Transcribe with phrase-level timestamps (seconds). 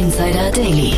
[0.00, 0.94] Insider Daily.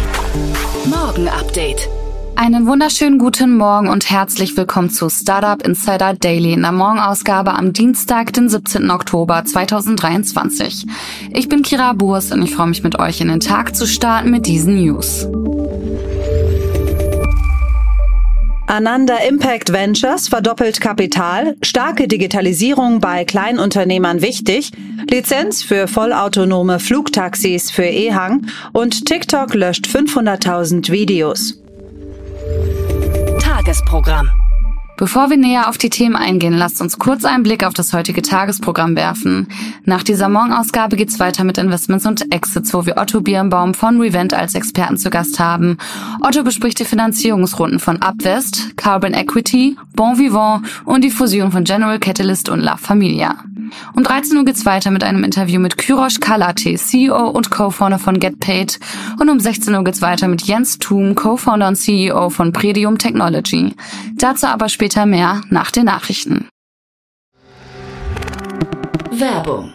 [0.85, 1.89] Morgen Update.
[2.37, 7.73] Einen wunderschönen guten Morgen und herzlich willkommen zu Startup Insider Daily in der Morgenausgabe am
[7.73, 8.93] Dienstag, den 17.
[8.93, 10.87] Oktober 2023.
[11.33, 14.31] Ich bin Kira Burs und ich freue mich mit euch in den Tag zu starten
[14.31, 15.27] mit diesen News.
[18.73, 24.71] Ananda Impact Ventures verdoppelt Kapital, starke Digitalisierung bei Kleinunternehmern wichtig,
[25.11, 31.61] Lizenz für vollautonome Flugtaxis für Ehang und TikTok löscht 500.000 Videos.
[33.43, 34.31] Tagesprogramm.
[34.97, 38.23] Bevor wir näher auf die Themen eingehen, lasst uns kurz einen Blick auf das heutige
[38.23, 39.49] Tagesprogramm werfen.
[39.85, 44.35] Nach dieser Morgenausgabe geht's weiter mit Investments und Exits, wo wir Otto Birnbaum von Revent
[44.35, 45.79] als Experten zu Gast haben.
[46.21, 51.99] Otto bespricht die Finanzierungsrunden von Upvest, Carbon Equity, Bon Vivant und die Fusion von General
[51.99, 53.37] Catalyst und La Familia.
[53.95, 58.19] Um 13 Uhr geht's weiter mit einem Interview mit Kyrosh Kalate, CEO und Co-Founder von
[58.19, 58.79] GetPaid.
[59.21, 63.75] Und um 16 Uhr geht's weiter mit Jens Thum, Co-Founder und CEO von Predium Technology.
[64.15, 66.49] Dazu aber später mehr nach den Nachrichten.
[69.11, 69.75] Werbung.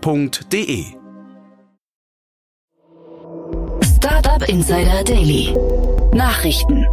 [0.00, 0.84] www.startup.de.
[3.96, 5.54] Startup Insider Daily.
[6.14, 6.86] Nachrichten.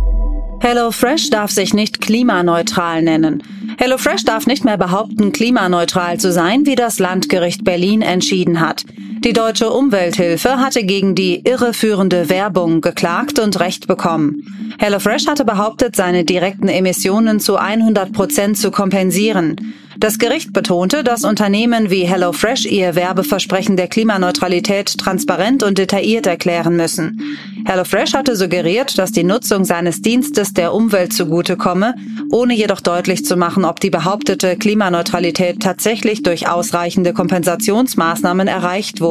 [0.62, 3.44] HelloFresh darf sich nicht klimaneutral nennen.
[3.78, 8.86] HelloFresh darf nicht mehr behaupten, klimaneutral zu sein, wie das Landgericht Berlin entschieden hat.
[9.24, 14.75] Die deutsche Umwelthilfe hatte gegen die irreführende Werbung geklagt und Recht bekommen.
[14.80, 19.57] HelloFresh hatte behauptet, seine direkten Emissionen zu 100 Prozent zu kompensieren.
[19.97, 26.78] Das Gericht betonte, dass Unternehmen wie HelloFresh ihr Werbeversprechen der Klimaneutralität transparent und detailliert erklären
[26.78, 27.22] müssen.
[27.66, 31.96] HelloFresh hatte suggeriert, dass die Nutzung seines Dienstes der Umwelt zugutekomme,
[32.31, 39.09] ohne jedoch deutlich zu machen, ob die behauptete Klimaneutralität tatsächlich durch ausreichende Kompensationsmaßnahmen erreicht wurde.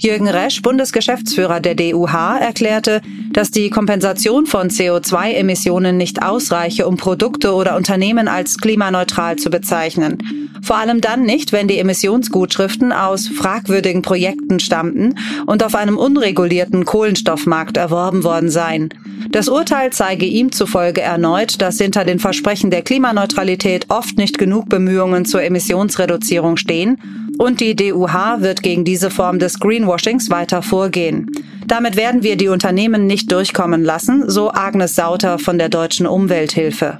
[0.00, 3.00] Jürgen Resch, Bundesgeschäftsführer der DUH, erklärte,
[3.32, 10.18] dass die Kompensation von CO2-Emissionen nicht ausreiche, um Produkte oder Unternehmen als klimaneutral zu bezeichnen.
[10.62, 15.14] Vor allem dann nicht, wenn die Emissionsgutschriften aus fragwürdigen Projekten stammten
[15.46, 18.90] und auf einem unregulierten Kohlenstoffmarkt erworben worden seien.
[19.30, 24.68] Das Urteil zeige ihm zufolge erneut, dass hinter den Versprechen der Klimaneutralität oft nicht genug
[24.68, 26.98] Bemühungen zur Emissionsreduzierung stehen
[27.38, 31.30] und die DUH wird gegen diese Form des Greenwashings weiter vorgehen.
[31.66, 36.98] Damit werden wir die Unternehmen nicht durchkommen lassen, so Agnes Sauter von der Deutschen Umwelthilfe.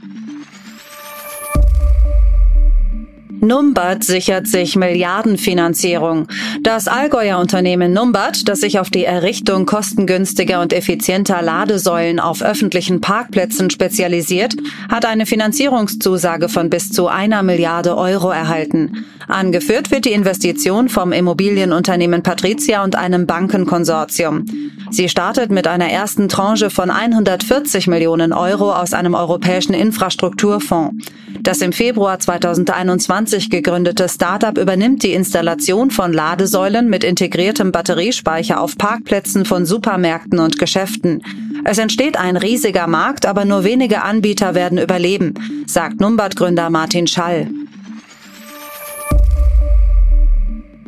[3.45, 6.29] Numbat sichert sich Milliardenfinanzierung.
[6.61, 13.01] Das Allgäuer Unternehmen Numbat, das sich auf die Errichtung kostengünstiger und effizienter Ladesäulen auf öffentlichen
[13.01, 14.55] Parkplätzen spezialisiert,
[14.89, 19.07] hat eine Finanzierungszusage von bis zu einer Milliarde Euro erhalten.
[19.29, 24.45] Angeführt wird die Investition vom Immobilienunternehmen Patricia und einem Bankenkonsortium.
[24.91, 31.07] Sie startet mit einer ersten Tranche von 140 Millionen Euro aus einem europäischen Infrastrukturfonds.
[31.41, 38.77] Das im Februar 2021 gegründete Startup übernimmt die Installation von Ladesäulen mit integriertem Batteriespeicher auf
[38.77, 41.23] Parkplätzen von Supermärkten und Geschäften.
[41.65, 45.35] Es entsteht ein riesiger Markt, aber nur wenige Anbieter werden überleben,
[45.67, 47.49] sagt Numbat-Gründer Martin Schall.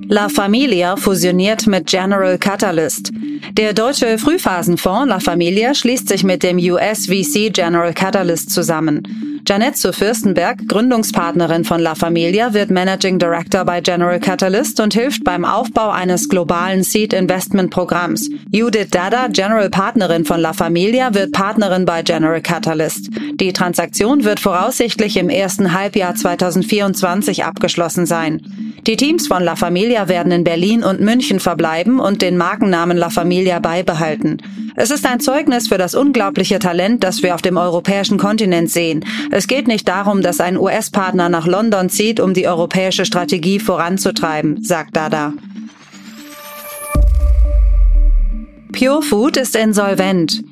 [0.09, 3.11] La Familia fusioniert mit General Catalyst.
[3.53, 9.03] Der deutsche Frühphasenfonds La Familia schließt sich mit dem US-VC General Catalyst zusammen.
[9.47, 15.23] Janette zu Fürstenberg, Gründungspartnerin von La Familia, wird Managing Director bei General Catalyst und hilft
[15.23, 18.31] beim Aufbau eines globalen Seed Investment Programms.
[18.51, 23.11] Judith Dada, General Partnerin von La Familia, wird Partnerin bei General Catalyst.
[23.35, 28.41] Die Transaktion wird voraussichtlich im ersten Halbjahr 2024 abgeschlossen sein.
[28.87, 33.09] Die Teams von La Familia werden in Berlin und München verbleiben und den Markennamen La
[33.09, 34.43] Familia beibehalten.
[34.77, 39.03] Es ist ein Zeugnis für das unglaubliche Talent, das wir auf dem europäischen Kontinent sehen.
[39.31, 44.63] Es geht nicht darum, dass ein US-Partner nach London zieht, um die europäische Strategie voranzutreiben,
[44.63, 45.33] sagt Dada.
[48.71, 50.43] Pure Food ist insolvent.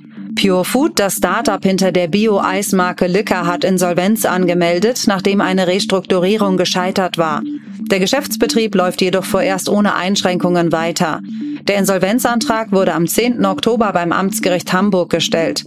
[0.41, 7.19] Pure Food, das Startup hinter der Bio-Eismarke Licker, hat Insolvenz angemeldet, nachdem eine Restrukturierung gescheitert
[7.19, 7.43] war.
[7.91, 11.21] Der Geschäftsbetrieb läuft jedoch vorerst ohne Einschränkungen weiter.
[11.69, 13.45] Der Insolvenzantrag wurde am 10.
[13.45, 15.65] Oktober beim Amtsgericht Hamburg gestellt.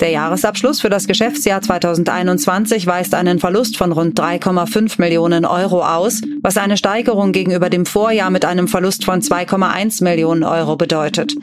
[0.00, 6.20] Der Jahresabschluss für das Geschäftsjahr 2021 weist einen Verlust von rund 3,5 Millionen Euro aus,
[6.42, 11.34] was eine Steigerung gegenüber dem Vorjahr mit einem Verlust von 2,1 Millionen Euro bedeutet.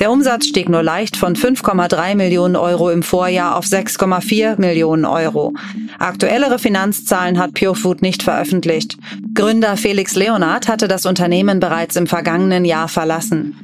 [0.00, 5.52] Der Umsatz stieg nur leicht von 5,3 Millionen Euro im Vorjahr auf 6,4 Millionen Euro.
[5.98, 8.96] Aktuellere Finanzzahlen hat Purefood nicht veröffentlicht.
[9.34, 13.54] Gründer Felix Leonard hatte das Unternehmen bereits im vergangenen Jahr verlassen.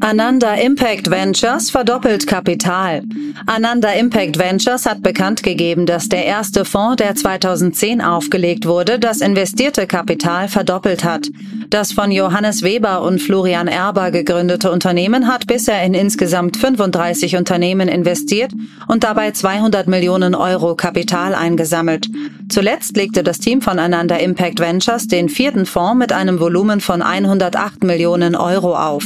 [0.00, 3.02] Ananda Impact Ventures verdoppelt Kapital.
[3.46, 9.20] Ananda Impact Ventures hat bekannt gegeben, dass der erste Fonds, der 2010 aufgelegt wurde, das
[9.20, 11.28] investierte Kapital verdoppelt hat.
[11.70, 17.88] Das von Johannes Weber und Florian Erber gegründete Unternehmen hat bisher in insgesamt 35 Unternehmen
[17.88, 18.52] investiert
[18.86, 22.08] und dabei 200 Millionen Euro Kapital eingesammelt.
[22.48, 27.02] Zuletzt legte das Team von Ananda Impact Ventures den vierten Fonds mit einem Volumen von
[27.02, 29.04] 108 Millionen Euro auf.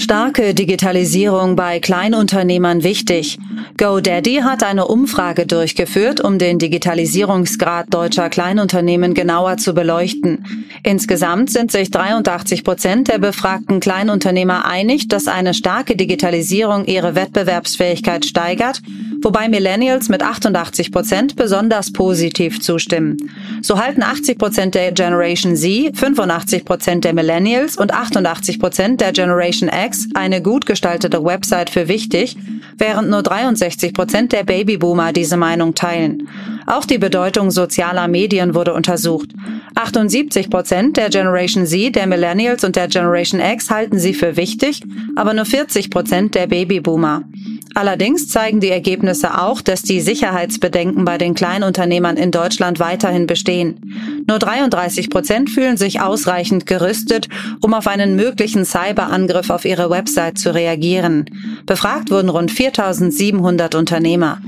[0.00, 3.38] Starke Digitalisierung bei Kleinunternehmern wichtig.
[3.76, 10.66] GoDaddy hat eine Umfrage durchgeführt, um den Digitalisierungsgrad deutscher Kleinunternehmen genauer zu beleuchten.
[10.82, 18.24] Insgesamt sind sich 83 Prozent der befragten Kleinunternehmer einig, dass eine starke Digitalisierung ihre Wettbewerbsfähigkeit
[18.24, 18.80] steigert,
[19.22, 23.16] wobei Millennials mit 88 Prozent besonders positiv zustimmen.
[23.62, 29.12] So halten 80 Prozent der Generation Z, 85 Prozent der Millennials und 88 Prozent der
[29.12, 32.36] Generation X eine gut gestaltete Website für wichtig,
[32.78, 36.28] während nur 63 Prozent der Babyboomer diese Meinung teilen.
[36.66, 39.30] Auch die Bedeutung sozialer Medien wurde untersucht.
[39.74, 44.82] 78 Prozent der Generation Z, der Millennials und der Generation X halten sie für wichtig,
[45.16, 47.22] aber nur 40 Prozent der Babyboomer.
[47.74, 54.24] Allerdings zeigen die Ergebnisse auch, dass die Sicherheitsbedenken bei den Kleinunternehmern in Deutschland weiterhin bestehen.
[54.26, 57.28] Nur 33 Prozent fühlen sich ausreichend gerüstet,
[57.60, 61.26] um auf einen möglichen Cyberangriff auf ihre Website zu reagieren.
[61.66, 64.40] Befragt wurden rund 4700 Unternehmer.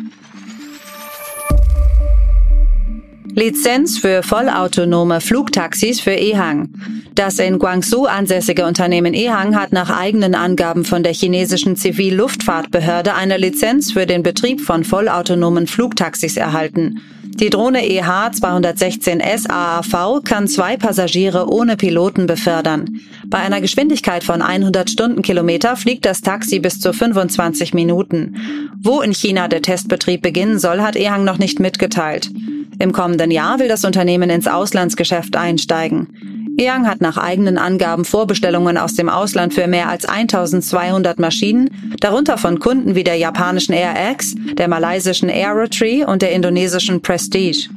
[3.35, 6.69] Lizenz für vollautonome Flugtaxis für Ehang.
[7.15, 13.37] Das in Guangzhou ansässige Unternehmen Ehang hat nach eigenen Angaben von der chinesischen Zivilluftfahrtbehörde eine
[13.37, 17.01] Lizenz für den Betrieb von vollautonomen Flugtaxis erhalten.
[17.35, 23.01] Die Drohne EH-216S AAV kann zwei Passagiere ohne Piloten befördern.
[23.27, 28.37] Bei einer Geschwindigkeit von 100 Stundenkilometer fliegt das Taxi bis zu 25 Minuten.
[28.83, 32.31] Wo in China der Testbetrieb beginnen soll, hat Ehang noch nicht mitgeteilt.
[32.79, 36.42] Im kommenden Jahr will das Unternehmen ins Auslandsgeschäft einsteigen.
[36.59, 41.71] Eang hat nach eigenen Angaben Vorbestellungen aus dem Ausland für mehr als 1200 Maschinen,
[42.01, 47.69] darunter von Kunden wie der japanischen AirX, der malaysischen Aerotree und der indonesischen Prestige.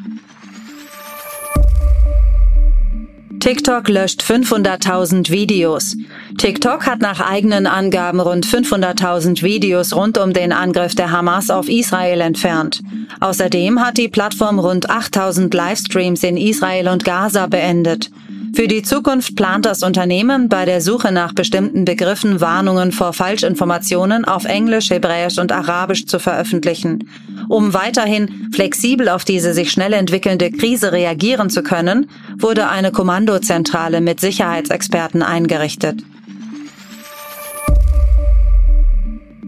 [3.45, 5.95] TikTok löscht 500.000 Videos.
[6.39, 11.69] TikTok hat nach eigenen Angaben rund 500.000 Videos rund um den Angriff der Hamas auf
[11.69, 12.81] Israel entfernt.
[13.19, 18.09] Außerdem hat die Plattform rund 8.000 Livestreams in Israel und Gaza beendet.
[18.55, 24.23] Für die Zukunft plant das Unternehmen bei der Suche nach bestimmten Begriffen Warnungen vor Falschinformationen
[24.23, 27.09] auf Englisch, Hebräisch und Arabisch zu veröffentlichen.
[27.49, 33.99] Um weiterhin flexibel auf diese sich schnell entwickelnde Krise reagieren zu können, wurde eine Kommandozentrale
[33.99, 36.01] mit Sicherheitsexperten eingerichtet.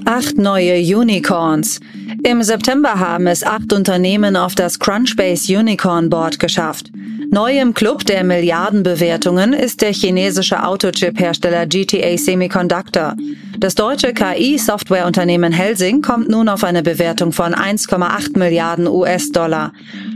[0.03, 1.79] Acht neue Unicorns.
[2.23, 6.91] Im September haben es acht Unternehmen auf das Crunchbase Unicorn Board geschafft.
[7.29, 13.15] Neu im Club der Milliardenbewertungen ist der chinesische Autochip-Hersteller GTA Semiconductor.
[13.59, 19.73] Das deutsche KI-Softwareunternehmen Helsing kommt nun auf eine Bewertung von 1,8 Milliarden US-Dollar.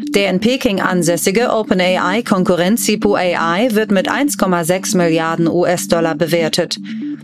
[0.09, 6.77] Der in Peking ansässige OpenAI-Konkurrent Sipu AI wird mit 1,6 Milliarden US-Dollar bewertet.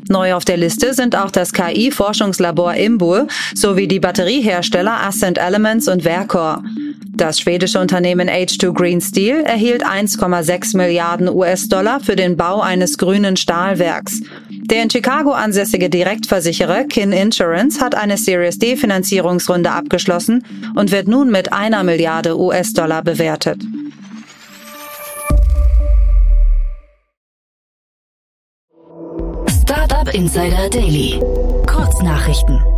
[0.10, 6.04] Neu auf der Liste sind auch das KI-Forschungslabor Imbur sowie die Batteriehersteller Ascent Elements und
[6.04, 6.64] Vercor.
[7.18, 13.36] Das schwedische Unternehmen H2 Green Steel erhielt 1,6 Milliarden US-Dollar für den Bau eines grünen
[13.36, 14.22] Stahlwerks.
[14.50, 20.46] Der in Chicago ansässige Direktversicherer Kin Insurance hat eine Series D Finanzierungsrunde abgeschlossen
[20.76, 23.64] und wird nun mit einer Milliarde US-Dollar bewertet.
[29.64, 31.20] Startup Insider Daily.
[31.66, 32.77] Kurznachrichten.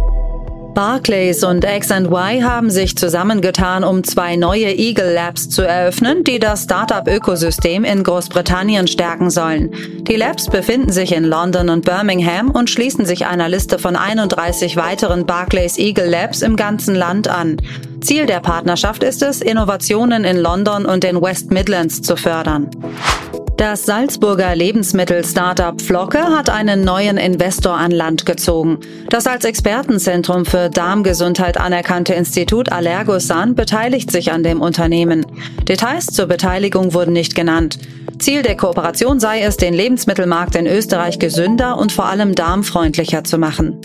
[0.80, 6.64] Barclays und X&Y haben sich zusammengetan, um zwei neue Eagle Labs zu eröffnen, die das
[6.64, 9.72] Startup-Ökosystem in Großbritannien stärken sollen.
[10.08, 14.78] Die Labs befinden sich in London und Birmingham und schließen sich einer Liste von 31
[14.78, 17.58] weiteren Barclays Eagle Labs im ganzen Land an.
[18.00, 22.70] Ziel der Partnerschaft ist es, Innovationen in London und den West Midlands zu fördern.
[23.60, 28.80] Das Salzburger Lebensmittel-Startup Flocke hat einen neuen Investor an Land gezogen.
[29.10, 35.26] Das als Expertenzentrum für Darmgesundheit anerkannte Institut Allergosan beteiligt sich an dem Unternehmen.
[35.68, 37.80] Details zur Beteiligung wurden nicht genannt.
[38.18, 43.38] Ziel der Kooperation sei es, den Lebensmittelmarkt in Österreich gesünder und vor allem darmfreundlicher zu
[43.38, 43.82] machen.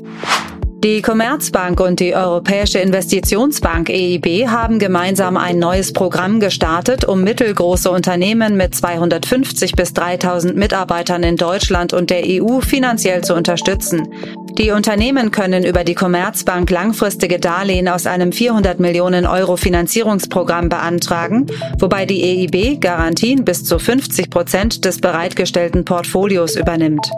[0.85, 7.91] Die Commerzbank und die Europäische Investitionsbank EIB haben gemeinsam ein neues Programm gestartet, um mittelgroße
[7.91, 14.12] Unternehmen mit 250 bis 3000 Mitarbeitern in Deutschland und der EU finanziell zu unterstützen.
[14.59, 21.47] Die Unternehmen können über die Commerzbank langfristige Darlehen aus einem 400 Millionen Euro Finanzierungsprogramm beantragen,
[21.79, 27.11] wobei die EIB Garantien bis zu 50 Prozent des bereitgestellten Portfolios übernimmt.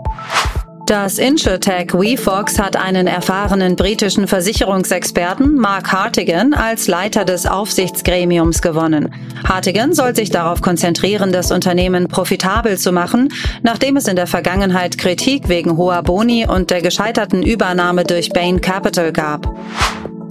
[0.87, 9.12] Das Insurtech WeFox hat einen erfahrenen britischen Versicherungsexperten Mark Hartigan als Leiter des Aufsichtsgremiums gewonnen.
[9.43, 13.33] Hartigan soll sich darauf konzentrieren, das Unternehmen profitabel zu machen,
[13.64, 18.61] nachdem es in der Vergangenheit Kritik wegen hoher Boni und der gescheiterten Übernahme durch Bain
[18.61, 19.57] Capital gab.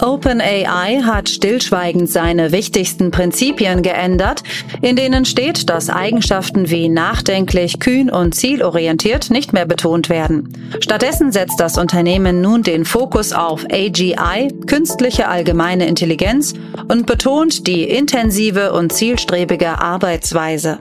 [0.05, 4.43] OpenAI hat stillschweigend seine wichtigsten Prinzipien geändert,
[4.81, 10.69] in denen steht, dass Eigenschaften wie nachdenklich, kühn und zielorientiert nicht mehr betont werden.
[10.79, 16.53] Stattdessen setzt das Unternehmen nun den Fokus auf AGI, künstliche allgemeine Intelligenz,
[16.87, 20.79] und betont die intensive und zielstrebige Arbeitsweise.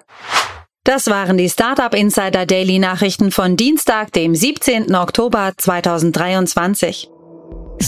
[0.85, 4.95] Das waren die Startup Insider Daily Nachrichten von Dienstag, dem 17.
[4.95, 7.09] Oktober 2023.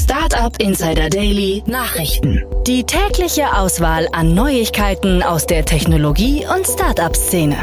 [0.08, 2.44] Startup Insider Daily Nachrichten.
[2.64, 7.56] Die tägliche Auswahl an Neuigkeiten aus der Technologie- und Startup-Szene.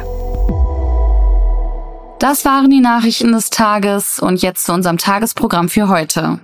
[2.20, 6.42] Das waren die Nachrichten des Tages und jetzt zu unserem Tagesprogramm für heute.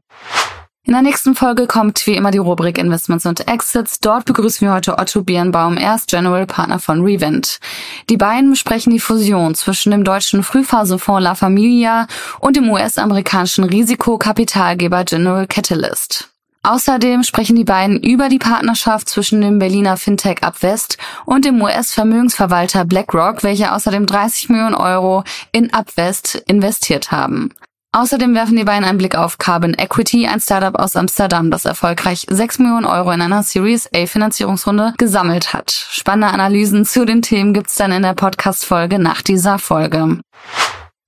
[0.89, 4.00] In der nächsten Folge kommt wie immer die Rubrik Investments und Exits.
[4.00, 7.60] Dort begrüßen wir heute Otto Birnbaum, er ist General Partner von Revent.
[8.10, 12.08] Die beiden besprechen die Fusion zwischen dem deutschen Frühphasefonds La Familia
[12.39, 16.31] und dem US-amerikanischen Risikokapitalgeber General Catalyst.
[16.63, 22.84] Außerdem sprechen die beiden über die Partnerschaft zwischen dem Berliner Fintech Upwest und dem US-Vermögensverwalter
[22.86, 27.51] BlackRock, welche außerdem 30 Millionen Euro in Upwest investiert haben.
[27.91, 32.27] Außerdem werfen die beiden einen Blick auf Carbon Equity, ein Startup aus Amsterdam, das erfolgreich
[32.29, 35.72] 6 Millionen Euro in einer Series A Finanzierungsrunde gesammelt hat.
[35.72, 40.19] Spannende Analysen zu den Themen gibt's dann in der Podcast-Folge nach dieser Folge.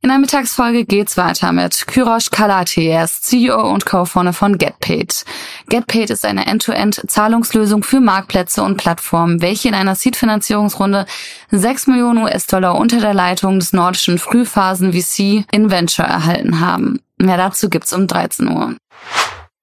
[0.03, 5.25] In der Mittagsfolge geht's weiter mit Kyrosh Kalati, er ist CEO und Co-Founder von GetPaid.
[5.69, 11.05] GetPaid ist eine End-to-End-Zahlungslösung für Marktplätze und Plattformen, welche in einer Seed-Finanzierungsrunde
[11.51, 16.99] 6 Millionen US-Dollar unter der Leitung des nordischen Frühphasen-VC Inventure erhalten haben.
[17.19, 18.75] Mehr dazu gibt's um 13 Uhr.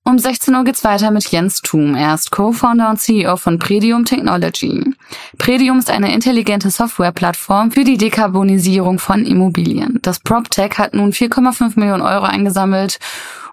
[0.08, 1.94] Um 16 Uhr geht's weiter mit Jens Thum.
[1.94, 4.94] Er ist Co-Founder und CEO von Predium Technology.
[5.36, 9.98] Predium ist eine intelligente Softwareplattform für die Dekarbonisierung von Immobilien.
[10.00, 12.98] Das PropTech hat nun 4,5 Millionen Euro eingesammelt,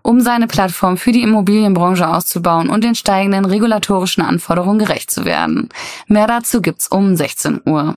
[0.01, 5.67] um seine Plattform für die Immobilienbranche auszubauen und den steigenden regulatorischen Anforderungen gerecht zu werden.
[6.07, 7.95] Mehr dazu gibt's um 16 Uhr.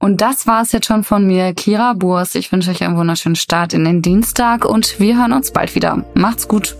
[0.00, 2.34] Und das war es jetzt schon von mir, Kira Burs.
[2.34, 6.04] Ich wünsche euch einen wunderschönen Start in den Dienstag und wir hören uns bald wieder.
[6.14, 6.79] Macht's gut.